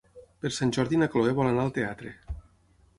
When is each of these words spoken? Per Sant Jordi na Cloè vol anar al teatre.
Per 0.45 0.49
Sant 0.55 0.71
Jordi 0.79 0.99
na 1.03 1.09
Cloè 1.17 1.37
vol 1.43 1.53
anar 1.53 1.69
al 1.69 1.73
teatre. 1.79 2.19